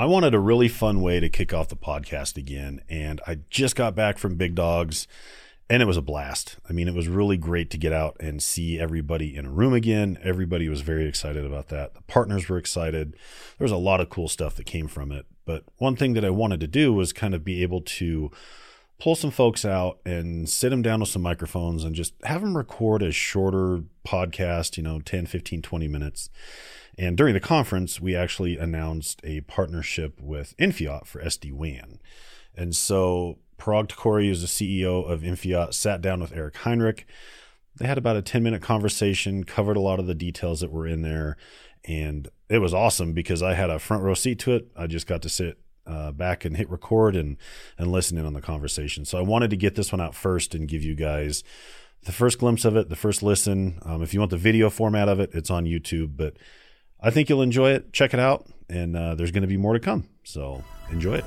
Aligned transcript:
I 0.00 0.06
wanted 0.06 0.32
a 0.32 0.40
really 0.40 0.68
fun 0.68 1.02
way 1.02 1.20
to 1.20 1.28
kick 1.28 1.52
off 1.52 1.68
the 1.68 1.76
podcast 1.76 2.38
again, 2.38 2.80
and 2.88 3.20
I 3.26 3.40
just 3.50 3.76
got 3.76 3.94
back 3.94 4.16
from 4.16 4.36
Big 4.36 4.54
Dogs, 4.54 5.06
and 5.68 5.82
it 5.82 5.84
was 5.84 5.98
a 5.98 6.00
blast. 6.00 6.56
I 6.66 6.72
mean, 6.72 6.88
it 6.88 6.94
was 6.94 7.06
really 7.06 7.36
great 7.36 7.68
to 7.68 7.76
get 7.76 7.92
out 7.92 8.16
and 8.18 8.42
see 8.42 8.80
everybody 8.80 9.36
in 9.36 9.44
a 9.44 9.50
room 9.50 9.74
again. 9.74 10.18
Everybody 10.22 10.70
was 10.70 10.80
very 10.80 11.06
excited 11.06 11.44
about 11.44 11.68
that. 11.68 11.92
The 11.92 12.00
partners 12.04 12.48
were 12.48 12.56
excited. 12.56 13.12
There 13.58 13.64
was 13.66 13.72
a 13.72 13.76
lot 13.76 14.00
of 14.00 14.08
cool 14.08 14.26
stuff 14.26 14.54
that 14.54 14.64
came 14.64 14.88
from 14.88 15.12
it. 15.12 15.26
But 15.44 15.64
one 15.76 15.96
thing 15.96 16.14
that 16.14 16.24
I 16.24 16.30
wanted 16.30 16.60
to 16.60 16.66
do 16.66 16.94
was 16.94 17.12
kind 17.12 17.34
of 17.34 17.44
be 17.44 17.62
able 17.62 17.82
to 17.82 18.30
pull 19.00 19.14
some 19.14 19.30
folks 19.30 19.64
out 19.64 19.98
and 20.04 20.48
sit 20.48 20.68
them 20.68 20.82
down 20.82 21.00
with 21.00 21.08
some 21.08 21.22
microphones 21.22 21.84
and 21.84 21.94
just 21.94 22.14
have 22.24 22.42
them 22.42 22.56
record 22.56 23.02
a 23.02 23.10
shorter 23.10 23.82
podcast, 24.06 24.76
you 24.76 24.82
know, 24.82 25.00
10, 25.00 25.26
15, 25.26 25.62
20 25.62 25.88
minutes. 25.88 26.28
And 26.98 27.16
during 27.16 27.32
the 27.32 27.40
conference, 27.40 28.00
we 28.00 28.14
actually 28.14 28.58
announced 28.58 29.20
a 29.24 29.40
partnership 29.42 30.20
with 30.20 30.54
Infiot 30.58 31.06
for 31.06 31.22
SD 31.22 31.52
WAN. 31.52 31.98
And 32.54 32.76
so 32.76 33.38
Parag 33.58 33.88
Thakore, 33.88 34.26
who's 34.26 34.42
the 34.42 34.46
CEO 34.46 35.08
of 35.08 35.22
Infiot, 35.22 35.72
sat 35.72 36.02
down 36.02 36.20
with 36.20 36.36
Eric 36.36 36.56
Heinrich. 36.58 37.06
They 37.76 37.86
had 37.86 37.98
about 37.98 38.16
a 38.16 38.22
10 38.22 38.42
minute 38.42 38.60
conversation, 38.60 39.44
covered 39.44 39.78
a 39.78 39.80
lot 39.80 39.98
of 39.98 40.06
the 40.06 40.14
details 40.14 40.60
that 40.60 40.70
were 40.70 40.86
in 40.86 41.00
there. 41.00 41.38
And 41.86 42.28
it 42.50 42.58
was 42.58 42.74
awesome 42.74 43.14
because 43.14 43.42
I 43.42 43.54
had 43.54 43.70
a 43.70 43.78
front 43.78 44.02
row 44.02 44.14
seat 44.14 44.38
to 44.40 44.52
it. 44.52 44.68
I 44.76 44.86
just 44.86 45.06
got 45.06 45.22
to 45.22 45.30
sit 45.30 45.58
uh, 45.90 46.12
back 46.12 46.44
and 46.44 46.56
hit 46.56 46.70
record 46.70 47.16
and 47.16 47.36
and 47.76 47.90
listen 47.90 48.16
in 48.16 48.24
on 48.24 48.32
the 48.32 48.40
conversation. 48.40 49.04
So 49.04 49.18
I 49.18 49.22
wanted 49.22 49.50
to 49.50 49.56
get 49.56 49.74
this 49.74 49.92
one 49.92 50.00
out 50.00 50.14
first 50.14 50.54
and 50.54 50.68
give 50.68 50.82
you 50.82 50.94
guys 50.94 51.42
the 52.04 52.12
first 52.12 52.38
glimpse 52.38 52.64
of 52.64 52.76
it, 52.76 52.88
the 52.88 52.96
first 52.96 53.22
listen. 53.22 53.80
Um, 53.84 54.02
if 54.02 54.14
you 54.14 54.20
want 54.20 54.30
the 54.30 54.36
video 54.36 54.70
format 54.70 55.08
of 55.08 55.20
it, 55.20 55.30
it's 55.34 55.50
on 55.50 55.64
YouTube. 55.64 56.16
But 56.16 56.36
I 57.00 57.10
think 57.10 57.28
you'll 57.28 57.42
enjoy 57.42 57.72
it. 57.72 57.92
Check 57.92 58.14
it 58.14 58.20
out, 58.20 58.46
and 58.68 58.96
uh, 58.96 59.14
there's 59.14 59.30
going 59.32 59.42
to 59.42 59.48
be 59.48 59.56
more 59.56 59.74
to 59.74 59.80
come. 59.80 60.08
So 60.24 60.62
enjoy 60.90 61.16
it. 61.16 61.24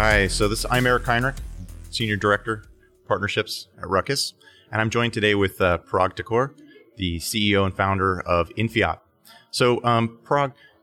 Hi, 0.00 0.28
so 0.28 0.46
this 0.46 0.64
I'm 0.70 0.86
Eric 0.86 1.06
Heinrich, 1.06 1.34
Senior 1.90 2.14
Director, 2.14 2.62
Partnerships 3.08 3.66
at 3.78 3.88
Ruckus, 3.88 4.32
and 4.70 4.80
I'm 4.80 4.90
joined 4.90 5.12
today 5.12 5.34
with 5.34 5.60
uh, 5.60 5.78
Parag 5.78 6.54
the 6.96 7.18
CEO 7.18 7.66
and 7.66 7.76
founder 7.76 8.20
of 8.20 8.48
Infiot. 8.50 9.00
So, 9.50 9.82
um, 9.82 10.20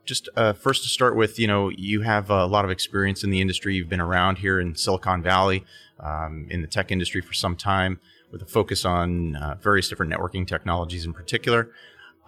just 0.04 0.28
uh, 0.36 0.52
first 0.52 0.82
to 0.82 0.90
start 0.90 1.16
with, 1.16 1.38
you 1.38 1.46
know, 1.46 1.70
you 1.70 2.02
have 2.02 2.28
a 2.28 2.44
lot 2.44 2.66
of 2.66 2.70
experience 2.70 3.24
in 3.24 3.30
the 3.30 3.40
industry. 3.40 3.74
You've 3.74 3.88
been 3.88 4.02
around 4.02 4.36
here 4.36 4.60
in 4.60 4.74
Silicon 4.74 5.22
Valley, 5.22 5.64
um, 5.98 6.46
in 6.50 6.60
the 6.60 6.68
tech 6.68 6.92
industry 6.92 7.22
for 7.22 7.32
some 7.32 7.56
time, 7.56 7.98
with 8.30 8.42
a 8.42 8.46
focus 8.46 8.84
on 8.84 9.34
uh, 9.36 9.54
various 9.62 9.88
different 9.88 10.12
networking 10.12 10.46
technologies 10.46 11.06
in 11.06 11.14
particular. 11.14 11.70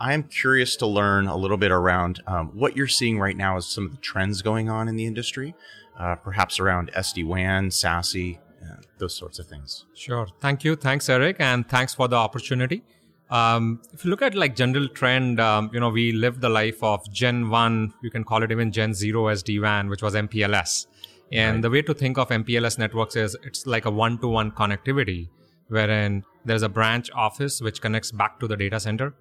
I'm 0.01 0.23
curious 0.25 0.77
to 0.77 0.87
learn 0.87 1.27
a 1.27 1.37
little 1.37 1.57
bit 1.57 1.71
around 1.71 2.23
um, 2.27 2.49
what 2.55 2.77
you're 2.77 2.87
seeing 2.87 3.19
right 3.19 3.37
now 3.37 3.57
as 3.57 3.67
some 3.67 3.87
of 3.87 3.91
the 3.91 3.99
trends 3.99 4.43
going 4.43 4.69
on 4.69 4.89
in 4.89 4.97
the 4.97 5.07
industry, 5.07 5.55
uh, 5.99 6.15
perhaps 6.15 6.61
around 6.61 6.93
SD 6.93 7.27
WAN, 7.27 7.71
SASE, 7.71 8.39
uh, 8.63 8.77
those 8.99 9.15
sorts 9.15 9.39
of 9.39 9.47
things. 9.47 9.87
Sure. 9.95 10.27
Thank 10.41 10.65
you. 10.65 10.77
Thanks, 10.77 11.09
Eric, 11.09 11.37
and 11.41 11.69
thanks 11.69 11.95
for 11.95 12.07
the 12.09 12.17
opportunity. 12.17 12.83
Um, 13.31 13.83
if 13.93 14.05
you 14.05 14.11
look 14.11 14.23
at 14.23 14.35
like 14.35 14.57
general 14.57 14.89
trend, 14.89 15.39
um, 15.41 15.71
you 15.73 15.81
know, 15.81 15.91
we 15.91 16.13
lived 16.13 16.41
the 16.41 16.49
life 16.49 16.83
of 16.83 17.11
Gen 17.13 17.51
1, 17.51 17.95
you 18.03 18.11
can 18.11 18.25
call 18.25 18.43
it 18.43 18.51
even 18.51 18.73
Gen 18.73 18.95
0 18.95 19.25
SD-WAN, 19.25 19.89
which 19.89 20.03
was 20.03 20.15
MPLS. 20.15 20.87
And 21.31 21.57
right. 21.57 21.63
the 21.63 21.71
way 21.71 21.83
to 21.83 21.93
think 21.93 22.17
of 22.17 22.29
MPLS 22.29 22.79
networks 22.79 23.17
is 23.17 23.37
it's 23.43 23.67
like 23.67 23.85
a 23.85 23.91
one-to-one 23.91 24.53
connectivity, 24.53 25.29
wherein 25.69 26.25
there's 26.45 26.63
a 26.63 26.69
branch 26.71 27.11
office 27.15 27.61
which 27.61 27.83
connects 27.83 28.13
back 28.13 28.41
to 28.41 28.49
the 28.49 28.57
data 28.57 28.81
center. 28.81 29.15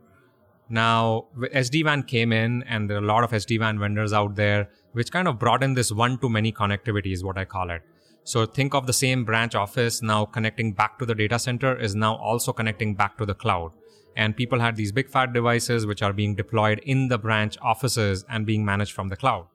Now, 0.70 1.28
SD-WAN 1.38 2.04
came 2.04 2.32
in 2.32 2.64
and 2.64 2.90
there 2.90 2.98
are 2.98 3.04
a 3.04 3.06
lot 3.06 3.24
of 3.24 3.32
SD-WAN 3.32 3.80
vendors 3.80 4.12
out 4.12 4.36
there, 4.36 4.70
which 4.92 5.12
kind 5.12 5.28
of 5.28 5.40
brought 5.40 5.64
in 5.64 5.74
this 5.74 5.92
one-to-many 5.92 6.52
connectivity 6.52 7.14
is 7.14 7.24
what 7.24 7.38
I 7.38 7.46
call 7.46 7.70
it. 7.70 7.82
So 8.24 8.46
think 8.46 8.74
of 8.74 8.86
the 8.86 8.94
same 8.94 9.24
branch 9.24 9.56
office 9.56 10.02
now 10.02 10.26
connecting 10.26 10.74
back 10.74 11.00
to 11.00 11.06
the 11.06 11.16
data 11.16 11.40
center 11.40 11.78
is 11.80 11.96
now 11.96 12.16
also 12.16 12.52
connecting 12.52 12.94
back 12.94 13.18
to 13.20 13.26
the 13.26 13.34
cloud 13.34 13.72
and 14.18 14.36
people 14.36 14.60
had 14.60 14.76
these 14.76 14.92
big 14.92 15.10
fat 15.10 15.32
devices 15.32 15.86
which 15.86 16.02
are 16.02 16.12
being 16.12 16.34
deployed 16.36 16.80
in 16.80 17.08
the 17.08 17.20
branch 17.20 17.56
offices 17.62 18.26
and 18.28 18.48
being 18.48 18.66
managed 18.66 18.92
from 18.92 19.10
the 19.10 19.16
cloud. 19.16 19.46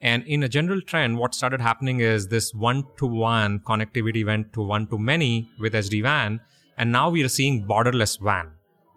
And 0.00 0.24
in 0.24 0.42
a 0.42 0.48
general 0.48 0.80
trend, 0.80 1.16
what 1.18 1.32
started 1.32 1.60
happening 1.60 2.00
is 2.00 2.26
this 2.26 2.52
one 2.52 2.84
to 2.98 3.06
one 3.06 3.60
connectivity 3.60 4.26
went 4.26 4.52
to 4.54 4.62
one 4.62 4.88
to 4.88 4.98
many 4.98 5.48
with 5.60 5.72
SD 5.72 6.02
WAN. 6.02 6.40
And 6.76 6.90
now 6.90 7.08
we 7.08 7.22
are 7.22 7.28
seeing 7.28 7.64
borderless 7.66 8.20
WAN. 8.20 8.50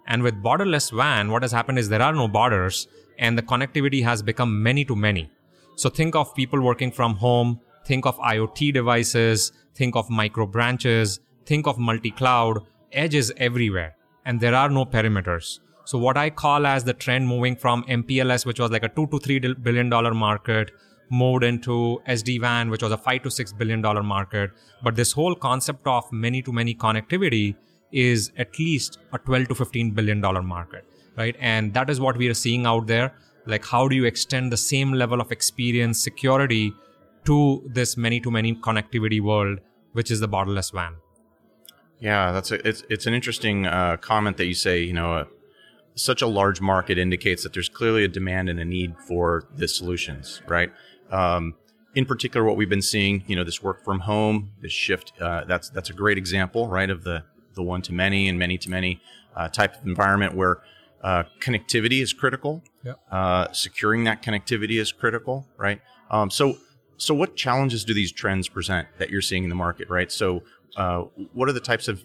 And 0.07 0.23
with 0.23 0.41
borderless 0.41 0.91
WAN, 0.93 1.31
what 1.31 1.41
has 1.41 1.51
happened 1.51 1.79
is 1.79 1.89
there 1.89 2.01
are 2.01 2.13
no 2.13 2.27
borders 2.27 2.87
and 3.19 3.37
the 3.37 3.41
connectivity 3.41 4.03
has 4.03 4.21
become 4.21 4.63
many 4.63 4.85
to 4.85 4.95
many. 4.95 5.29
So 5.75 5.89
think 5.89 6.15
of 6.15 6.33
people 6.33 6.61
working 6.61 6.91
from 6.91 7.15
home, 7.15 7.59
think 7.85 8.05
of 8.05 8.17
IoT 8.17 8.73
devices, 8.73 9.51
think 9.75 9.95
of 9.95 10.09
micro 10.09 10.45
branches, 10.45 11.19
think 11.45 11.67
of 11.67 11.77
multi 11.77 12.11
cloud, 12.11 12.59
edges 12.91 13.31
everywhere 13.37 13.97
and 14.27 14.41
there 14.41 14.55
are 14.55 14.69
no 14.69 14.85
perimeters. 14.85 15.59
So 15.85 15.97
what 15.97 16.17
I 16.17 16.29
call 16.29 16.67
as 16.67 16.83
the 16.83 16.93
trend 16.93 17.27
moving 17.27 17.55
from 17.55 17.83
MPLS, 17.85 18.45
which 18.45 18.59
was 18.59 18.71
like 18.71 18.83
a 18.83 18.89
two 18.89 19.07
to 19.07 19.19
three 19.19 19.39
billion 19.39 19.89
dollar 19.89 20.13
market, 20.13 20.71
moved 21.09 21.45
into 21.45 22.01
SD-WAN, 22.07 22.69
which 22.69 22.83
was 22.83 22.91
a 22.91 22.97
five 22.97 23.23
to 23.23 23.31
six 23.31 23.53
billion 23.53 23.81
dollar 23.81 24.03
market. 24.03 24.51
But 24.83 24.97
this 24.97 25.13
whole 25.13 25.33
concept 25.33 25.87
of 25.87 26.11
many 26.11 26.41
to 26.41 26.51
many 26.51 26.75
connectivity 26.75 27.55
is 27.91 28.31
at 28.37 28.57
least 28.59 28.99
a 29.13 29.17
12 29.17 29.49
to 29.49 29.55
15 29.55 29.91
billion 29.91 30.21
dollar 30.21 30.41
market, 30.41 30.85
right? 31.17 31.35
And 31.39 31.73
that 31.73 31.89
is 31.89 31.99
what 31.99 32.17
we 32.17 32.27
are 32.27 32.33
seeing 32.33 32.65
out 32.65 32.87
there. 32.87 33.13
Like, 33.45 33.65
how 33.65 33.87
do 33.87 33.95
you 33.95 34.05
extend 34.05 34.51
the 34.51 34.57
same 34.57 34.91
level 34.91 35.21
of 35.21 35.31
experience, 35.31 36.01
security 36.01 36.73
to 37.25 37.63
this 37.65 37.95
many 37.97 38.19
to 38.21 38.31
many 38.31 38.55
connectivity 38.55 39.21
world, 39.21 39.59
which 39.93 40.11
is 40.11 40.19
the 40.19 40.27
borderless 40.27 40.73
WAN 40.73 40.95
Yeah, 41.99 42.31
that's 42.31 42.51
a, 42.51 42.67
it's 42.67 42.83
it's 42.89 43.05
an 43.05 43.13
interesting 43.13 43.65
uh, 43.65 43.97
comment 43.97 44.37
that 44.37 44.45
you 44.45 44.53
say. 44.53 44.81
You 44.81 44.93
know, 44.93 45.13
uh, 45.13 45.25
such 45.95 46.21
a 46.21 46.27
large 46.27 46.61
market 46.61 46.97
indicates 46.97 47.43
that 47.43 47.53
there's 47.53 47.69
clearly 47.69 48.03
a 48.03 48.07
demand 48.07 48.49
and 48.49 48.59
a 48.59 48.65
need 48.65 48.95
for 49.07 49.47
the 49.55 49.67
solutions, 49.67 50.41
right? 50.47 50.71
Um, 51.11 51.55
in 51.95 52.05
particular, 52.05 52.45
what 52.45 52.57
we've 52.57 52.69
been 52.69 52.81
seeing, 52.81 53.23
you 53.27 53.35
know, 53.35 53.43
this 53.43 53.63
work 53.63 53.83
from 53.83 54.01
home, 54.01 54.51
this 54.61 54.71
shift. 54.71 55.13
Uh, 55.19 55.43
that's 55.45 55.69
that's 55.69 55.89
a 55.89 55.93
great 55.93 56.17
example, 56.17 56.67
right, 56.67 56.89
of 56.89 57.03
the 57.03 57.23
the 57.57 57.63
one 57.63 57.81
to 57.83 57.93
many 57.93 58.29
and 58.29 58.39
many 58.39 58.57
to 58.59 58.69
many 58.69 59.01
uh, 59.35 59.49
type 59.49 59.75
of 59.75 59.85
environment 59.85 60.33
where 60.33 60.61
uh, 61.03 61.23
connectivity 61.41 62.01
is 62.01 62.13
critical. 62.13 62.63
Yep. 62.83 62.99
Uh, 63.11 63.51
securing 63.51 64.05
that 64.05 64.23
connectivity 64.23 64.79
is 64.79 64.91
critical, 64.91 65.45
right? 65.57 65.81
Um, 66.09 66.29
so 66.31 66.57
so 66.97 67.13
what 67.13 67.35
challenges 67.35 67.83
do 67.83 67.93
these 67.93 68.11
trends 68.11 68.47
present 68.47 68.87
that 68.97 69.09
you're 69.09 69.21
seeing 69.21 69.43
in 69.43 69.49
the 69.49 69.55
market, 69.55 69.89
right? 69.89 70.11
So 70.11 70.43
uh, 70.75 71.01
what 71.33 71.47
are 71.49 71.53
the 71.53 71.59
types 71.59 71.87
of 71.87 72.03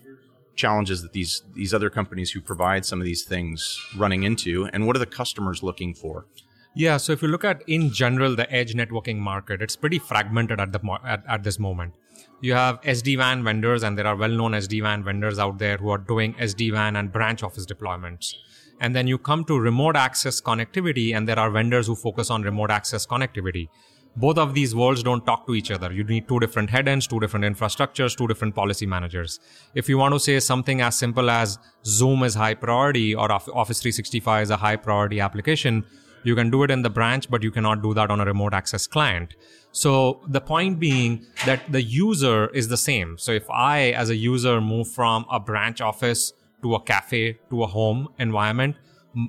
challenges 0.54 1.02
that 1.02 1.12
these 1.12 1.42
these 1.54 1.72
other 1.72 1.91
companies 1.91 2.32
who 2.32 2.41
provide 2.41 2.84
some 2.84 3.00
of 3.00 3.04
these 3.04 3.22
things 3.22 3.80
running 3.96 4.22
into, 4.22 4.68
and 4.72 4.86
what 4.86 4.96
are 4.96 4.98
the 4.98 5.06
customers 5.06 5.62
looking 5.62 5.94
for? 5.94 6.26
Yeah, 6.74 6.96
so 6.96 7.12
if 7.12 7.22
you 7.22 7.28
look 7.28 7.44
at 7.44 7.62
in 7.66 7.92
general 7.92 8.34
the 8.34 8.50
edge 8.52 8.74
networking 8.74 9.18
market, 9.18 9.60
it's 9.60 9.76
pretty 9.76 9.98
fragmented 9.98 10.60
at 10.60 10.72
the 10.72 10.80
at, 11.04 11.22
at 11.26 11.42
this 11.42 11.58
moment. 11.58 11.94
You 12.41 12.55
have 12.55 12.81
SD-WAN 12.83 13.44
vendors, 13.44 13.83
and 13.83 13.97
there 13.97 14.06
are 14.06 14.16
well-known 14.16 14.53
SD-WAN 14.53 15.05
vendors 15.05 15.38
out 15.38 15.59
there 15.59 15.77
who 15.77 15.91
are 15.91 15.99
doing 15.99 16.34
SD-WAN 16.34 16.97
and 16.97 17.12
branch 17.12 17.43
office 17.43 17.66
deployments. 17.66 18.34
And 18.81 18.97
then 18.97 19.06
you 19.06 19.19
come 19.19 19.44
to 19.44 19.59
remote 19.59 19.97
access 19.97 20.41
connectivity, 20.41 21.16
and 21.16 21.28
there 21.28 21.38
are 21.38 21.50
vendors 21.50 21.87
who 21.87 21.94
focus 21.94 22.31
on 22.31 22.43
remote 22.43 22.71
access 22.71 23.06
connectivity 23.06 23.69
both 24.16 24.37
of 24.37 24.55
these 24.55 24.75
worlds 24.75 25.03
don't 25.03 25.25
talk 25.25 25.47
to 25.47 25.54
each 25.54 25.71
other. 25.71 25.92
You 25.92 26.04
need 26.04 26.28
two 26.28 26.39
different 26.39 26.71
head 26.71 26.86
ends, 26.86 27.07
two 27.07 27.21
different 27.21 27.45
infrastructures, 27.45 28.16
two 28.16 28.28
different 28.28 28.54
policy 28.54 28.86
managers. 28.86 29.41
If 29.75 29.89
you 29.89 29.97
want 29.98 30.15
to 30.15 30.21
say 30.21 30.39
something 30.41 30.80
as 30.80 30.97
simple 30.97 31.30
as 31.30 31.59
Zoom 31.84 32.22
is 32.22 32.34
high 32.34 32.54
priority 32.54 33.15
or 33.15 33.33
Office 33.33 33.80
365 33.80 34.42
is 34.42 34.51
a 34.51 34.57
high 34.57 34.77
priority 34.77 35.21
application, 35.21 35.84
you 36.25 36.34
can 36.34 36.51
do 36.51 36.63
it 36.63 36.71
in 36.71 36.83
the 36.83 36.91
branch, 36.91 37.30
but 37.30 37.42
you 37.42 37.51
cannot 37.51 37.83
do 37.83 37.95
that 37.95 38.10
on 38.10 38.21
a 38.21 38.25
remote 38.25 38.54
access 38.54 38.86
client. 38.86 39.34
So 39.72 40.21
the 40.28 40.41
point 40.41 40.78
being 40.78 41.27
that 41.47 41.60
the 41.72 41.83
user 41.83 42.48
is 42.48 42.69
the 42.69 42.77
same. 42.77 43.16
So 43.19 43.33
if 43.33 43.48
I, 43.51 43.92
as 43.92 44.10
a 44.10 44.16
user, 44.16 44.60
move 44.60 44.89
from 44.89 45.24
a 45.30 45.41
branch 45.41 45.80
office 45.80 46.34
to 46.63 46.74
a 46.74 46.80
cafe 46.80 47.39
to 47.51 47.63
a 47.63 47.66
home 47.66 48.09
environment, 48.19 48.77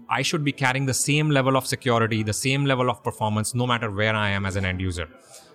I 0.10 0.22
should 0.22 0.44
be 0.44 0.51
carrying 0.51 0.86
the 0.86 0.94
same 0.94 1.30
level 1.30 1.57
of 1.57 1.66
security, 1.66 2.24
the 2.24 2.34
same 2.34 2.66
level 2.66 2.90
of 2.90 3.04
performance, 3.04 3.56
no 3.56 3.66
matter 3.66 3.90
where 3.90 4.16
I 4.16 4.30
am 4.30 4.45
as 4.45 4.56
an 4.56 4.66
end 4.66 4.81
user. 4.81 5.07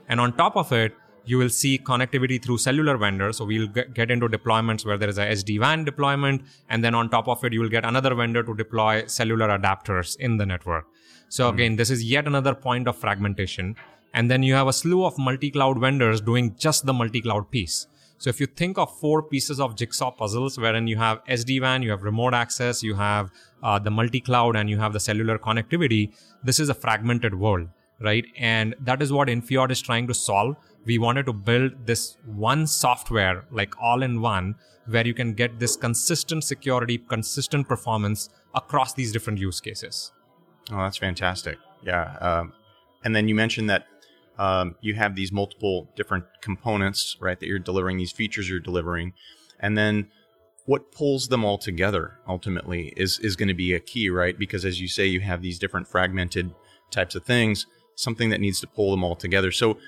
And 0.09 0.21
on 0.21 0.37
top 0.37 0.57
of 0.57 0.73
it, 0.73 0.95
you 1.25 1.37
will 1.37 1.51
see 1.51 1.79
connectivity 1.79 2.43
through 2.43 2.57
cellular 2.57 2.97
vendors. 2.97 3.37
So 3.37 3.45
we'll 3.45 3.67
get 3.69 4.11
into 4.11 4.29
deployments 4.29 4.87
where 4.87 4.97
there 4.97 5.11
is 5.11 5.19
a 5.19 5.27
SD-WAN 5.27 5.85
deployment. 5.85 6.43
And 6.71 6.83
then 6.83 6.95
on 6.95 7.11
top 7.11 7.29
of 7.29 7.45
it, 7.45 7.53
you 7.53 7.61
will 7.61 7.69
get 7.69 7.85
another 7.85 8.15
vendor 8.15 8.43
to 8.43 8.55
deploy 8.55 9.05
cellular 9.07 9.49
adapters 9.49 10.17
in 10.17 10.39
the 10.39 10.47
network. 10.47 10.87
So 11.29 11.51
again, 11.51 11.77
this 11.77 11.91
is 11.91 12.03
yet 12.03 12.27
another 12.27 12.55
point 12.55 12.89
of 12.89 12.97
fragmentation. 12.97 13.77
And 14.15 14.31
then 14.31 14.43
you 14.43 14.55
have 14.55 14.69
a 14.69 14.73
slew 14.73 15.05
of 15.05 15.19
multi 15.19 15.51
cloud 15.51 15.79
vendors 15.81 16.21
doing 16.21 16.55
just 16.57 16.87
the 16.87 16.93
multi 16.93 17.21
cloud 17.21 17.51
piece. 17.51 17.87
So 18.19 18.31
if 18.31 18.41
you 18.41 18.47
think 18.47 18.79
of 18.79 18.99
four 18.99 19.23
pieces 19.23 19.61
of 19.61 19.77
jigsaw 19.77 20.11
puzzles, 20.11 20.59
wherein 20.59 20.89
you 20.89 20.97
have 20.97 21.25
SD-WAN, 21.27 21.83
you 21.83 21.91
have 21.91 22.03
remote 22.03 22.35
access, 22.35 22.83
you 22.83 22.97
have 22.97 23.31
uh, 23.63 23.79
the 23.79 23.93
multi-cloud, 23.93 24.57
and 24.57 24.69
you 24.69 24.77
have 24.79 24.93
the 24.93 24.99
cellular 24.99 25.39
connectivity, 25.39 26.13
this 26.43 26.59
is 26.59 26.69
a 26.69 26.75
fragmented 26.75 27.33
world, 27.39 27.69
right? 28.01 28.25
And 28.37 28.75
that 28.81 29.03
is 29.03 29.13
what 29.13 29.29
Infiot 29.29 29.71
is 29.71 29.81
trying 29.81 30.09
to 30.09 30.15
solve. 30.15 30.57
We 30.85 30.99
wanted 30.99 31.27
to 31.27 31.33
build 31.33 31.87
this 31.87 32.17
one 32.27 32.67
software, 32.67 33.45
like 33.53 33.81
all 33.81 34.03
in 34.03 34.21
one, 34.21 34.57
where 34.87 35.07
you 35.07 35.15
can 35.15 35.35
get 35.35 35.61
this 35.61 35.77
consistent 35.77 36.43
security, 36.43 36.99
consistent 36.99 37.69
performance 37.69 38.31
across 38.53 38.95
these 38.95 39.13
different 39.13 39.39
use 39.39 39.61
cases. 39.61 40.11
Oh, 40.73 40.79
that's 40.79 40.97
fantastic. 40.97 41.59
Yeah. 41.85 42.17
Um, 42.21 42.53
and 43.05 43.15
then 43.15 43.29
you 43.29 43.35
mentioned 43.37 43.71
that 43.71 43.87
um, 44.39 44.77
you 44.81 44.95
have 44.95 45.15
these 45.15 45.33
multiple 45.33 45.91
different 45.97 46.25
components, 46.41 47.17
right, 47.21 47.39
that 47.39 47.47
you're 47.47 47.59
delivering, 47.59 47.97
these 47.97 48.13
features 48.13 48.49
you're 48.49 48.61
delivering. 48.61 49.13
And 49.61 49.77
then 49.77 50.09
what 50.67 50.93
pulls 50.93 51.29
them 51.29 51.45
all 51.45 51.59
together 51.59 52.19
ultimately 52.29 52.93
is, 52.97 53.19
is 53.21 53.37
going 53.37 53.49
to 53.49 53.55
be 53.55 53.73
a 53.75 53.81
key, 53.81 54.11
right? 54.11 54.39
Because 54.39 54.65
as 54.65 54.81
you 54.81 54.89
say, 54.89 55.07
you 55.07 55.21
have 55.21 55.43
these 55.43 55.59
different 55.59 55.89
fragmented 55.89 56.55
types 56.91 57.15
of 57.15 57.25
things, 57.25 57.67
something 57.95 58.31
that 58.31 58.41
needs 58.41 58.61
to 58.61 58.67
pull 58.67 58.91
them 58.91 59.03
all 59.03 59.17
together. 59.17 59.51
So, 59.51 59.79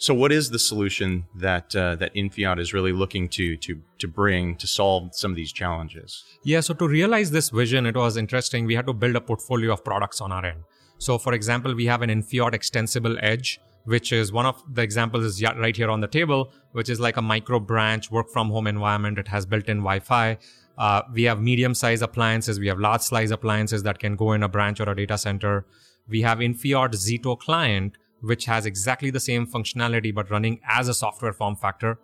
so 0.00 0.14
what 0.14 0.30
is 0.30 0.50
the 0.50 0.60
solution 0.60 1.26
that 1.34 1.74
uh, 1.74 1.96
that 1.96 2.14
Infiot 2.14 2.60
is 2.60 2.72
really 2.72 2.92
looking 2.92 3.28
to 3.30 3.56
to 3.56 3.82
to 3.98 4.06
bring 4.06 4.54
to 4.56 4.66
solve 4.68 5.12
some 5.12 5.32
of 5.32 5.36
these 5.36 5.52
challenges? 5.52 6.24
Yeah, 6.44 6.60
so 6.60 6.72
to 6.74 6.86
realize 6.86 7.32
this 7.32 7.50
vision, 7.50 7.84
it 7.84 7.96
was 7.96 8.16
interesting. 8.16 8.64
We 8.64 8.76
had 8.76 8.86
to 8.86 8.92
build 8.92 9.16
a 9.16 9.20
portfolio 9.20 9.72
of 9.72 9.84
products 9.84 10.20
on 10.20 10.30
our 10.30 10.44
end. 10.44 10.62
So, 10.98 11.18
for 11.18 11.32
example, 11.32 11.74
we 11.74 11.86
have 11.86 12.02
an 12.02 12.10
Infiot 12.10 12.54
extensible 12.54 13.16
edge, 13.20 13.60
which 13.88 14.12
is 14.12 14.30
one 14.30 14.46
of 14.46 14.62
the 14.72 14.82
examples 14.82 15.24
is 15.24 15.42
right 15.42 15.76
here 15.76 15.90
on 15.90 16.00
the 16.00 16.06
table, 16.06 16.52
which 16.72 16.88
is 16.88 17.00
like 17.00 17.16
a 17.16 17.22
micro 17.22 17.58
branch 17.58 18.10
work 18.10 18.28
from 18.30 18.50
home 18.50 18.66
environment. 18.66 19.18
It 19.18 19.28
has 19.28 19.46
built-in 19.46 19.78
Wi-Fi. 19.78 20.38
Uh, 20.76 21.02
we 21.12 21.22
have 21.24 21.40
medium-size 21.40 22.02
appliances. 22.02 22.60
We 22.60 22.68
have 22.68 22.78
large-size 22.78 23.30
appliances 23.30 23.82
that 23.84 23.98
can 23.98 24.14
go 24.14 24.32
in 24.32 24.42
a 24.42 24.48
branch 24.48 24.80
or 24.80 24.90
a 24.90 24.94
data 24.94 25.16
center. 25.16 25.64
We 26.06 26.20
have 26.22 26.38
Infiot 26.38 26.94
ZETO 26.94 27.38
client 27.38 27.96
which 28.20 28.46
has 28.46 28.66
exactly 28.66 29.10
the 29.10 29.20
same 29.20 29.46
functionality 29.46 30.14
but 30.14 30.30
running 30.30 30.60
as 30.68 30.88
a 30.88 30.94
software 30.94 31.32
form 31.32 31.56
factor. 31.56 31.98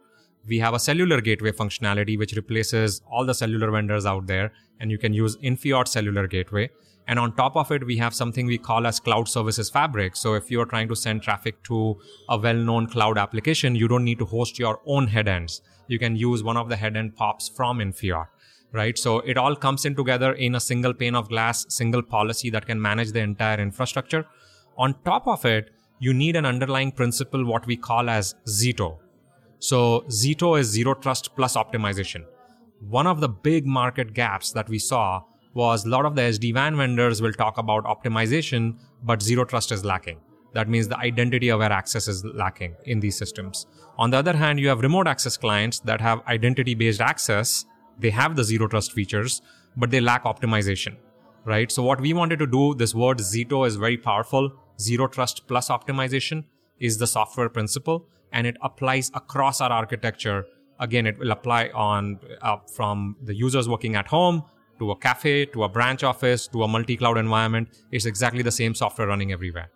We 0.46 0.58
have 0.58 0.74
a 0.74 0.78
cellular 0.78 1.20
gateway 1.20 1.52
functionality 1.52 2.18
which 2.18 2.34
replaces 2.34 3.00
all 3.10 3.24
the 3.24 3.34
cellular 3.34 3.70
vendors 3.70 4.06
out 4.06 4.26
there 4.26 4.52
and 4.80 4.90
you 4.90 4.98
can 4.98 5.12
use 5.12 5.36
Infiot 5.38 5.88
cellular 5.88 6.26
gateway. 6.26 6.70
And 7.06 7.18
on 7.18 7.36
top 7.36 7.56
of 7.56 7.70
it, 7.70 7.84
we 7.84 7.96
have 7.98 8.14
something 8.14 8.46
we 8.46 8.56
call 8.56 8.86
as 8.86 8.98
cloud 8.98 9.28
services 9.28 9.68
fabric. 9.68 10.16
So 10.16 10.34
if 10.34 10.50
you're 10.50 10.66
trying 10.66 10.88
to 10.88 10.96
send 10.96 11.22
traffic 11.22 11.62
to 11.64 11.98
a 12.28 12.38
well-known 12.38 12.86
cloud 12.86 13.18
application, 13.18 13.74
you 13.74 13.88
don't 13.88 14.04
need 14.04 14.18
to 14.20 14.24
host 14.24 14.58
your 14.58 14.80
own 14.86 15.08
headends. 15.08 15.60
You 15.86 15.98
can 15.98 16.16
use 16.16 16.42
one 16.42 16.56
of 16.56 16.68
the 16.68 16.76
headend 16.76 17.14
pops 17.14 17.48
from 17.48 17.78
Infiot 17.78 18.26
right? 18.74 18.98
So 18.98 19.20
it 19.20 19.38
all 19.38 19.54
comes 19.54 19.84
in 19.84 19.94
together 19.94 20.32
in 20.32 20.56
a 20.56 20.60
single 20.60 20.92
pane 20.92 21.14
of 21.14 21.28
glass, 21.28 21.64
single 21.68 22.02
policy 22.02 22.50
that 22.50 22.66
can 22.66 22.82
manage 22.82 23.12
the 23.12 23.20
entire 23.20 23.60
infrastructure. 23.60 24.26
On 24.76 24.94
top 25.04 25.28
of 25.28 25.44
it, 25.44 25.70
you 26.00 26.12
need 26.12 26.34
an 26.34 26.44
underlying 26.44 26.90
principle, 26.90 27.44
what 27.44 27.66
we 27.66 27.76
call 27.76 28.10
as 28.10 28.34
ZETO. 28.46 28.98
So 29.64 30.04
ZETO 30.08 30.60
is 30.60 30.66
zero 30.66 30.92
trust 30.92 31.34
plus 31.34 31.56
optimization. 31.56 32.26
One 32.80 33.06
of 33.06 33.20
the 33.22 33.30
big 33.30 33.64
market 33.64 34.12
gaps 34.12 34.52
that 34.52 34.68
we 34.68 34.78
saw 34.78 35.22
was 35.54 35.86
a 35.86 35.88
lot 35.88 36.04
of 36.04 36.14
the 36.14 36.20
SD-WAN 36.20 36.76
vendors 36.76 37.22
will 37.22 37.32
talk 37.32 37.56
about 37.56 37.84
optimization, 37.84 38.76
but 39.02 39.22
zero 39.22 39.46
trust 39.46 39.72
is 39.72 39.82
lacking. 39.82 40.20
That 40.52 40.68
means 40.68 40.86
the 40.88 40.98
identity 40.98 41.48
aware 41.48 41.72
access 41.72 42.08
is 42.08 42.22
lacking 42.26 42.76
in 42.84 43.00
these 43.00 43.16
systems. 43.16 43.64
On 43.96 44.10
the 44.10 44.18
other 44.18 44.36
hand, 44.36 44.60
you 44.60 44.68
have 44.68 44.80
remote 44.80 45.06
access 45.06 45.38
clients 45.38 45.80
that 45.80 46.02
have 46.02 46.20
identity 46.26 46.74
based 46.74 47.00
access. 47.00 47.64
They 47.98 48.10
have 48.10 48.36
the 48.36 48.44
zero 48.44 48.68
trust 48.68 48.92
features, 48.92 49.40
but 49.78 49.90
they 49.90 50.00
lack 50.02 50.24
optimization, 50.24 50.96
right? 51.46 51.72
So 51.72 51.82
what 51.82 52.02
we 52.02 52.12
wanted 52.12 52.38
to 52.40 52.46
do, 52.46 52.74
this 52.74 52.94
word 52.94 53.16
ZETO 53.16 53.66
is 53.66 53.76
very 53.76 53.96
powerful 53.96 54.52
zero 54.78 55.08
trust 55.08 55.46
plus 55.48 55.70
optimization 55.70 56.44
is 56.78 56.98
the 56.98 57.06
software 57.06 57.48
principle 57.48 58.06
and 58.34 58.46
it 58.46 58.56
applies 58.60 59.10
across 59.14 59.62
our 59.62 59.70
architecture. 59.70 60.44
Again 60.80 61.06
it 61.06 61.18
will 61.18 61.30
apply 61.30 61.68
on 61.68 62.18
uh, 62.42 62.56
from 62.76 63.16
the 63.22 63.34
users 63.34 63.68
working 63.68 63.94
at 63.94 64.08
home 64.08 64.42
to 64.80 64.90
a 64.90 64.96
cafe 64.96 65.46
to 65.46 65.64
a 65.64 65.68
branch 65.68 66.02
office 66.02 66.48
to 66.48 66.64
a 66.64 66.68
multi-cloud 66.68 67.16
environment. 67.16 67.68
It's 67.92 68.04
exactly 68.04 68.42
the 68.42 68.56
same 68.60 68.74
software 68.74 69.08
running 69.08 69.32
everywhere. 69.32 69.70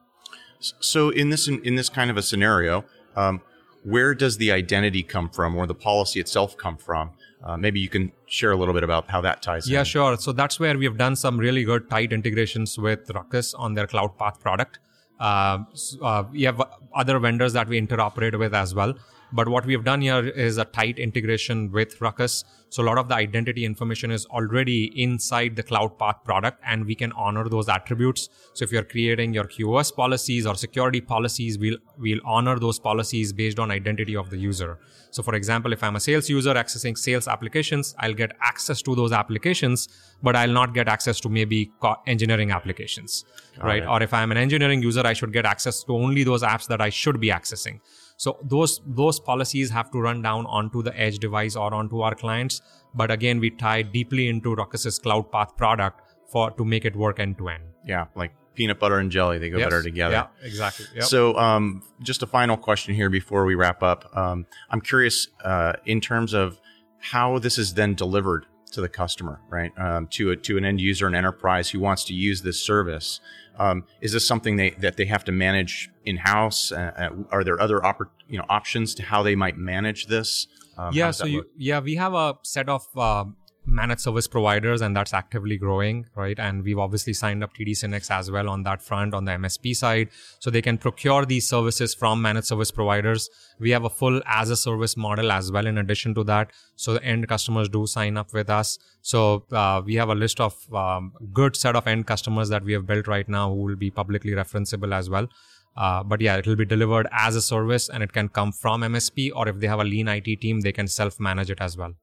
So 0.60 1.10
in 1.10 1.30
this 1.30 1.46
in 1.48 1.76
this 1.76 1.88
kind 1.88 2.10
of 2.10 2.16
a 2.16 2.22
scenario 2.30 2.84
um, 3.16 3.40
where 3.84 4.12
does 4.14 4.36
the 4.38 4.50
identity 4.52 5.02
come 5.02 5.28
from 5.30 5.56
or 5.56 5.66
the 5.66 5.74
policy 5.74 6.18
itself 6.20 6.56
come 6.56 6.76
from? 6.76 7.12
Uh, 7.44 7.56
maybe 7.56 7.78
you 7.78 7.88
can 7.88 8.10
share 8.26 8.50
a 8.50 8.56
little 8.56 8.74
bit 8.74 8.82
about 8.82 9.08
how 9.08 9.20
that 9.20 9.40
ties 9.40 9.68
yeah 9.68 9.78
in. 9.78 9.78
Yeah, 9.78 9.84
sure. 9.84 10.16
So 10.16 10.32
that's 10.32 10.58
where 10.58 10.76
we 10.76 10.84
have 10.84 10.98
done 10.98 11.14
some 11.14 11.38
really 11.38 11.62
good 11.62 11.88
tight 11.88 12.12
integrations 12.12 12.76
with 12.76 13.08
Ruckus 13.14 13.54
on 13.54 13.74
their 13.74 13.86
Cloudpath 13.86 14.40
product 14.40 14.80
uh, 15.20 15.58
uh, 16.02 16.24
we 16.30 16.42
have 16.42 16.62
other 16.94 17.18
vendors 17.18 17.52
that 17.52 17.68
we 17.68 17.80
interoperate 17.80 18.38
with 18.38 18.54
as 18.54 18.74
well. 18.74 18.94
But 19.32 19.48
what 19.48 19.66
we 19.66 19.74
have 19.74 19.84
done 19.84 20.00
here 20.00 20.26
is 20.26 20.56
a 20.58 20.64
tight 20.64 20.98
integration 20.98 21.70
with 21.70 22.00
Ruckus. 22.00 22.44
So 22.70 22.82
a 22.82 22.86
lot 22.86 22.98
of 22.98 23.08
the 23.08 23.14
identity 23.14 23.64
information 23.64 24.10
is 24.10 24.26
already 24.26 24.86
inside 25.00 25.56
the 25.56 25.62
Cloudpath 25.62 26.24
product 26.24 26.60
and 26.66 26.84
we 26.84 26.94
can 26.94 27.12
honor 27.12 27.48
those 27.48 27.68
attributes. 27.68 28.28
So 28.54 28.64
if 28.64 28.72
you're 28.72 28.84
creating 28.84 29.32
your 29.34 29.44
QoS 29.44 29.94
policies 29.94 30.46
or 30.46 30.54
security 30.54 31.00
policies, 31.00 31.58
we'll, 31.58 31.78
we'll 31.98 32.20
honor 32.24 32.58
those 32.58 32.78
policies 32.78 33.32
based 33.32 33.58
on 33.58 33.70
identity 33.70 34.16
of 34.16 34.30
the 34.30 34.36
user. 34.36 34.78
So 35.10 35.22
for 35.22 35.34
example, 35.34 35.72
if 35.72 35.82
I'm 35.82 35.96
a 35.96 36.00
sales 36.00 36.28
user 36.28 36.54
accessing 36.54 36.96
sales 36.96 37.28
applications, 37.28 37.94
I'll 37.98 38.14
get 38.14 38.32
access 38.42 38.82
to 38.82 38.94
those 38.94 39.12
applications, 39.12 39.88
but 40.22 40.36
I'll 40.36 40.52
not 40.52 40.74
get 40.74 40.88
access 40.88 41.20
to 41.20 41.28
maybe 41.28 41.70
engineering 42.06 42.50
applications, 42.50 43.24
Got 43.56 43.64
right? 43.64 43.82
It. 43.82 43.88
Or 43.88 44.02
if 44.02 44.12
I'm 44.12 44.30
an 44.30 44.36
engineering 44.36 44.82
user, 44.82 45.06
I 45.06 45.14
should 45.14 45.32
get 45.32 45.46
access 45.46 45.82
to 45.84 45.94
only 45.94 46.24
those 46.24 46.42
apps 46.42 46.66
that 46.68 46.82
I 46.82 46.90
should 46.90 47.18
be 47.20 47.28
accessing. 47.28 47.80
So 48.18 48.36
those 48.42 48.80
those 48.84 49.20
policies 49.20 49.70
have 49.70 49.90
to 49.92 50.00
run 50.00 50.22
down 50.22 50.44
onto 50.46 50.82
the 50.82 50.94
edge 51.00 51.18
device 51.20 51.54
or 51.56 51.72
onto 51.72 52.00
our 52.00 52.14
clients. 52.14 52.60
But 52.92 53.12
again, 53.12 53.38
we 53.38 53.50
tie 53.50 53.82
deeply 53.82 54.28
into 54.28 54.54
Ruckus's 54.56 54.98
Cloudpath 54.98 55.56
product 55.56 56.02
for 56.32 56.50
to 56.50 56.64
make 56.64 56.84
it 56.84 56.96
work 56.96 57.20
end 57.20 57.38
to 57.38 57.48
end. 57.48 57.62
Yeah, 57.86 58.06
like 58.16 58.32
peanut 58.54 58.80
butter 58.80 58.98
and 58.98 59.10
jelly, 59.10 59.38
they 59.38 59.50
go 59.50 59.58
yes. 59.58 59.66
better 59.66 59.82
together. 59.84 60.14
Yeah, 60.14 60.46
exactly. 60.46 60.86
Yep. 60.96 61.04
So, 61.04 61.36
um, 61.38 61.82
just 62.02 62.24
a 62.24 62.26
final 62.26 62.56
question 62.56 62.92
here 62.92 63.08
before 63.08 63.44
we 63.44 63.54
wrap 63.54 63.84
up. 63.84 64.10
Um, 64.16 64.46
I'm 64.68 64.80
curious 64.80 65.28
uh, 65.44 65.74
in 65.86 66.00
terms 66.00 66.34
of 66.34 66.60
how 66.98 67.38
this 67.38 67.56
is 67.56 67.74
then 67.74 67.94
delivered 67.94 68.46
to 68.70 68.80
the 68.80 68.88
customer, 68.88 69.40
right? 69.48 69.72
Um, 69.78 70.06
to 70.08 70.30
a, 70.30 70.36
to 70.36 70.56
an 70.58 70.64
end 70.64 70.80
user, 70.80 71.06
an 71.06 71.14
enterprise 71.14 71.70
who 71.70 71.80
wants 71.80 72.04
to 72.04 72.14
use 72.14 72.42
this 72.42 72.60
service. 72.60 73.20
Um, 73.58 73.84
is 74.00 74.12
this 74.12 74.26
something 74.26 74.56
they, 74.56 74.70
that 74.70 74.96
they 74.96 75.06
have 75.06 75.24
to 75.24 75.32
manage 75.32 75.90
in 76.04 76.16
house? 76.18 76.70
Uh, 76.70 76.92
uh, 76.96 77.10
are 77.30 77.44
there 77.44 77.60
other 77.60 77.78
oppor- 77.80 78.10
you 78.28 78.38
know 78.38 78.44
options 78.48 78.94
to 78.96 79.02
how 79.02 79.22
they 79.22 79.34
might 79.34 79.56
manage 79.56 80.06
this? 80.06 80.46
Um, 80.76 80.94
yeah, 80.94 81.10
so 81.10 81.26
you, 81.26 81.44
yeah, 81.56 81.80
we 81.80 81.96
have 81.96 82.14
a 82.14 82.38
set 82.42 82.68
of 82.68 82.86
uh, 82.96 83.24
managed 83.68 84.00
service 84.00 84.26
providers 84.26 84.80
and 84.80 84.96
that's 84.96 85.12
actively 85.12 85.56
growing 85.56 86.06
right? 86.14 86.38
And 86.38 86.62
we've 86.62 86.78
obviously 86.78 87.12
signed 87.12 87.44
up 87.44 87.54
TD 87.54 87.70
SYNNEX 87.70 88.10
as 88.10 88.30
well 88.30 88.48
on 88.48 88.62
that 88.64 88.82
front 88.82 89.14
on 89.14 89.24
the 89.24 89.32
msp 89.32 89.76
side. 89.76 90.08
So 90.38 90.50
they 90.50 90.62
can 90.62 90.78
procure 90.78 91.24
these 91.24 91.46
services 91.46 91.94
from 91.94 92.22
managed 92.22 92.46
service 92.48 92.70
providers. 92.70 93.28
We 93.58 93.70
have 93.70 93.84
a 93.84 93.90
full 93.90 94.20
as 94.26 94.50
a 94.50 94.56
service 94.56 94.96
model 94.96 95.30
as 95.30 95.52
well 95.52 95.66
in 95.66 95.78
addition 95.78 96.14
to 96.14 96.24
that. 96.24 96.52
So 96.76 96.94
the 96.94 97.04
end 97.04 97.28
customers 97.28 97.68
do 97.68 97.86
sign 97.86 98.16
up 98.16 98.32
with 98.32 98.50
us. 98.50 98.78
So 99.02 99.44
uh, 99.52 99.82
we 99.84 99.94
have 99.96 100.08
a 100.08 100.14
list 100.14 100.40
of 100.40 100.54
um, 100.74 101.12
good 101.32 101.56
set 101.56 101.76
of 101.76 101.86
end 101.86 102.06
customers 102.06 102.48
that 102.48 102.64
we 102.64 102.72
have 102.72 102.86
built 102.86 103.06
right 103.06 103.28
now 103.28 103.50
who 103.50 103.62
will 103.62 103.76
be 103.76 103.90
publicly 103.90 104.32
referenceable 104.32 104.94
as 104.94 105.08
well. 105.10 105.28
Uh, 105.76 106.02
but 106.02 106.20
yeah, 106.20 106.36
it 106.36 106.46
will 106.46 106.56
be 106.56 106.64
delivered 106.64 107.06
as 107.12 107.36
a 107.36 107.42
service 107.42 107.88
and 107.88 108.02
it 108.02 108.12
can 108.12 108.28
come 108.28 108.50
from 108.50 108.80
MSP 108.80 109.30
or 109.34 109.48
if 109.48 109.60
they 109.60 109.68
have 109.68 109.78
a 109.78 109.84
lean 109.84 110.08
IT 110.08 110.40
team, 110.40 110.60
they 110.60 110.72
can 110.72 110.88
self 110.88 111.20
manage 111.20 111.50
it 111.50 111.60
as 111.60 111.76
well. 111.76 111.94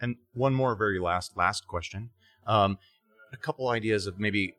And 0.00 0.16
one 0.34 0.54
more 0.54 0.74
very 0.76 0.98
last 1.00 1.36
last 1.36 1.66
question. 1.66 2.10
Um, 2.46 2.78
a 3.32 3.36
couple 3.36 3.68
ideas 3.68 4.06
of 4.06 4.18
maybe 4.18 4.54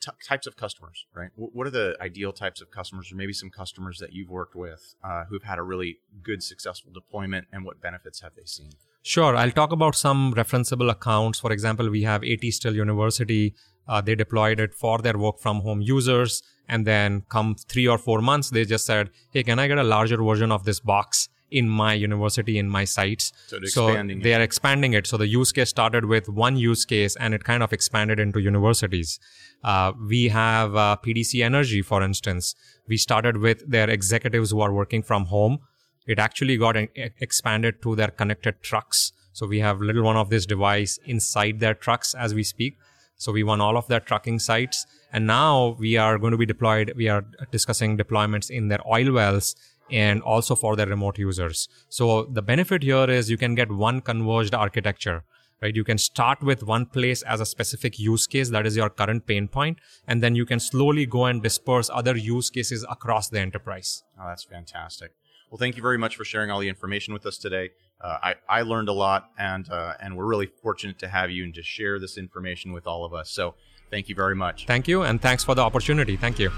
t- 0.00 0.10
types 0.26 0.46
of 0.46 0.56
customers, 0.56 1.06
right? 1.14 1.30
W- 1.36 1.50
what 1.52 1.66
are 1.66 1.70
the 1.70 1.96
ideal 2.00 2.32
types 2.32 2.60
of 2.60 2.70
customers, 2.70 3.12
or 3.12 3.16
maybe 3.16 3.32
some 3.32 3.50
customers 3.50 3.98
that 3.98 4.12
you've 4.12 4.30
worked 4.30 4.54
with 4.54 4.94
uh, 5.04 5.24
who've 5.28 5.42
had 5.42 5.58
a 5.58 5.62
really 5.62 5.98
good, 6.22 6.42
successful 6.42 6.90
deployment, 6.92 7.46
and 7.52 7.64
what 7.64 7.80
benefits 7.80 8.20
have 8.20 8.34
they 8.34 8.44
seen? 8.44 8.70
Sure, 9.02 9.36
I'll 9.36 9.50
talk 9.50 9.72
about 9.72 9.94
some 9.94 10.34
referenceable 10.34 10.90
accounts. 10.90 11.38
For 11.38 11.52
example, 11.52 11.88
we 11.90 12.02
have 12.02 12.22
AT 12.24 12.44
Still 12.52 12.74
University. 12.74 13.54
Uh, 13.86 14.00
they 14.00 14.14
deployed 14.14 14.60
it 14.60 14.74
for 14.74 14.98
their 14.98 15.16
work 15.16 15.38
from 15.38 15.60
home 15.60 15.80
users, 15.80 16.42
and 16.68 16.86
then 16.86 17.22
come 17.30 17.54
three 17.54 17.88
or 17.88 17.98
four 17.98 18.20
months, 18.20 18.50
they 18.50 18.64
just 18.64 18.84
said, 18.84 19.10
"Hey, 19.30 19.42
can 19.42 19.58
I 19.58 19.68
get 19.68 19.78
a 19.78 19.84
larger 19.84 20.22
version 20.22 20.52
of 20.52 20.64
this 20.64 20.80
box?" 20.80 21.28
In 21.50 21.68
my 21.68 21.94
university, 21.94 22.58
in 22.58 22.68
my 22.68 22.84
sites. 22.84 23.32
So, 23.46 23.58
expanding 23.88 24.20
they 24.20 24.34
are 24.34 24.40
expanding 24.40 24.92
it. 24.92 25.06
So 25.06 25.16
the 25.16 25.26
use 25.26 25.52
case 25.52 25.70
started 25.70 26.04
with 26.04 26.28
one 26.28 26.56
use 26.56 26.84
case 26.84 27.16
and 27.16 27.34
it 27.34 27.44
kind 27.44 27.62
of 27.62 27.72
expanded 27.72 28.18
into 28.20 28.40
universities. 28.40 29.18
Uh, 29.64 29.92
we 30.08 30.28
have 30.28 30.76
uh, 30.76 30.96
PDC 31.04 31.44
Energy, 31.44 31.82
for 31.82 32.02
instance. 32.02 32.54
We 32.86 32.96
started 32.96 33.38
with 33.38 33.68
their 33.68 33.88
executives 33.88 34.50
who 34.50 34.60
are 34.60 34.72
working 34.72 35.02
from 35.02 35.26
home. 35.26 35.60
It 36.06 36.18
actually 36.18 36.56
got 36.56 36.76
expanded 36.96 37.82
to 37.82 37.94
their 37.94 38.08
connected 38.08 38.62
trucks. 38.62 39.12
So 39.32 39.46
we 39.46 39.60
have 39.60 39.80
little 39.80 40.02
one 40.02 40.16
of 40.16 40.30
this 40.30 40.46
device 40.46 40.98
inside 41.04 41.60
their 41.60 41.74
trucks 41.74 42.14
as 42.14 42.34
we 42.34 42.42
speak. 42.42 42.76
So 43.16 43.32
we 43.32 43.42
won 43.42 43.60
all 43.60 43.76
of 43.76 43.88
their 43.88 44.00
trucking 44.00 44.38
sites. 44.38 44.86
And 45.12 45.26
now 45.26 45.76
we 45.78 45.96
are 45.96 46.18
going 46.18 46.30
to 46.30 46.36
be 46.38 46.46
deployed. 46.46 46.92
We 46.96 47.08
are 47.08 47.24
discussing 47.50 47.98
deployments 47.98 48.50
in 48.50 48.68
their 48.68 48.80
oil 48.86 49.12
wells 49.12 49.54
and 49.90 50.22
also 50.22 50.54
for 50.54 50.76
their 50.76 50.86
remote 50.86 51.18
users. 51.18 51.68
So 51.88 52.24
the 52.24 52.42
benefit 52.42 52.82
here 52.82 53.08
is 53.10 53.30
you 53.30 53.38
can 53.38 53.54
get 53.54 53.70
one 53.70 54.00
converged 54.00 54.54
architecture, 54.54 55.24
right? 55.62 55.74
You 55.74 55.84
can 55.84 55.98
start 55.98 56.42
with 56.42 56.62
one 56.62 56.86
place 56.86 57.22
as 57.22 57.40
a 57.40 57.46
specific 57.46 57.98
use 57.98 58.26
case 58.26 58.50
that 58.50 58.66
is 58.66 58.76
your 58.76 58.90
current 58.90 59.26
pain 59.26 59.48
point, 59.48 59.78
and 60.06 60.22
then 60.22 60.34
you 60.34 60.46
can 60.46 60.60
slowly 60.60 61.06
go 61.06 61.26
and 61.26 61.42
disperse 61.42 61.90
other 61.92 62.16
use 62.16 62.50
cases 62.50 62.84
across 62.88 63.28
the 63.28 63.40
enterprise. 63.40 64.02
Oh, 64.20 64.26
that's 64.26 64.44
fantastic. 64.44 65.12
Well, 65.50 65.58
thank 65.58 65.76
you 65.76 65.82
very 65.82 65.98
much 65.98 66.16
for 66.16 66.24
sharing 66.24 66.50
all 66.50 66.60
the 66.60 66.68
information 66.68 67.14
with 67.14 67.24
us 67.24 67.38
today. 67.38 67.70
Uh, 68.00 68.18
I, 68.22 68.34
I 68.48 68.62
learned 68.62 68.88
a 68.88 68.92
lot, 68.92 69.30
and 69.38 69.68
uh, 69.70 69.94
and 70.00 70.16
we're 70.16 70.26
really 70.26 70.46
fortunate 70.46 70.98
to 71.00 71.08
have 71.08 71.30
you 71.30 71.44
and 71.44 71.54
to 71.54 71.62
share 71.62 71.98
this 71.98 72.18
information 72.18 72.72
with 72.72 72.86
all 72.86 73.04
of 73.04 73.14
us. 73.14 73.30
So, 73.30 73.54
thank 73.90 74.08
you 74.08 74.14
very 74.14 74.36
much. 74.36 74.66
Thank 74.66 74.86
you, 74.86 75.02
and 75.02 75.20
thanks 75.20 75.42
for 75.42 75.54
the 75.54 75.62
opportunity. 75.62 76.16
Thank 76.16 76.38
you. 76.38 76.52